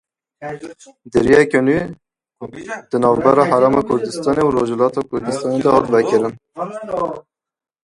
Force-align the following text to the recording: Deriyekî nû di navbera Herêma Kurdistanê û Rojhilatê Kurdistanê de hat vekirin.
Deriyekî 1.11 1.59
nû 1.65 1.77
di 2.89 2.97
navbera 3.03 3.43
Herêma 3.51 3.81
Kurdistanê 3.89 4.41
û 4.47 4.49
Rojhilatê 4.57 5.01
Kurdistanê 5.09 5.57
de 5.65 5.69
hat 5.75 5.87
vekirin. 5.93 6.33